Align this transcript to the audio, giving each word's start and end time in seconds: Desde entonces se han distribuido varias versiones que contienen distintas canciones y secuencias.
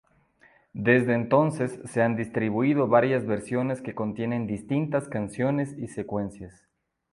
Desde 0.73 1.13
entonces 1.13 1.79
se 1.85 2.01
han 2.01 2.15
distribuido 2.15 2.87
varias 2.87 3.27
versiones 3.27 3.81
que 3.83 3.93
contienen 3.93 4.47
distintas 4.47 5.07
canciones 5.07 5.77
y 5.77 5.89
secuencias. 5.89 6.65